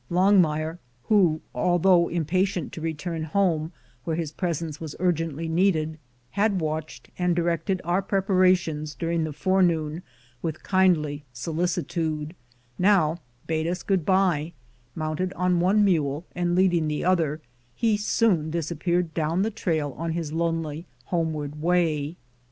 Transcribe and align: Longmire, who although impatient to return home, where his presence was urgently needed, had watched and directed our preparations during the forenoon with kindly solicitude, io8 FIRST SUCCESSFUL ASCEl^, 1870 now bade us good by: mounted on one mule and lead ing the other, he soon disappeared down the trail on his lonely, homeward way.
Longmire, 0.09 0.79
who 1.03 1.41
although 1.53 2.07
impatient 2.07 2.73
to 2.73 2.81
return 2.81 3.21
home, 3.23 3.71
where 4.03 4.15
his 4.15 4.31
presence 4.31 4.81
was 4.81 4.95
urgently 4.99 5.47
needed, 5.47 5.99
had 6.31 6.59
watched 6.59 7.11
and 7.19 7.35
directed 7.35 7.79
our 7.83 8.01
preparations 8.01 8.95
during 8.95 9.23
the 9.25 9.31
forenoon 9.31 10.01
with 10.41 10.63
kindly 10.63 11.23
solicitude, 11.33 12.33
io8 12.79 12.81
FIRST 12.81 12.81
SUCCESSFUL 12.81 12.83
ASCEl^, 12.83 13.13
1870 13.13 13.19
now 13.19 13.21
bade 13.45 13.67
us 13.67 13.83
good 13.83 14.03
by: 14.03 14.53
mounted 14.95 15.33
on 15.33 15.59
one 15.59 15.85
mule 15.85 16.25
and 16.33 16.55
lead 16.55 16.73
ing 16.73 16.87
the 16.87 17.05
other, 17.05 17.39
he 17.75 17.95
soon 17.95 18.49
disappeared 18.49 19.13
down 19.13 19.43
the 19.43 19.51
trail 19.51 19.93
on 19.99 20.13
his 20.13 20.33
lonely, 20.33 20.87
homeward 21.05 21.61
way. 21.61 22.15